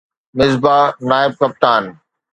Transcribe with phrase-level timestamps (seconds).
[0.37, 1.83] مصباح نائب ڪپتان